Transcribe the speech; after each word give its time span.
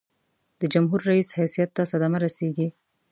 د 0.59 0.61
جمهور 0.73 0.99
رئیس 1.09 1.29
حیثیت 1.39 1.69
ته 1.77 1.83
صدمه 1.91 2.17
رسيږي. 2.25 2.67